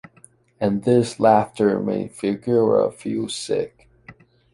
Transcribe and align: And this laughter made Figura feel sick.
And 0.59 0.83
this 0.83 1.19
laughter 1.19 1.79
made 1.79 2.11
Figura 2.13 2.91
feel 2.91 3.29
sick. 3.29 3.87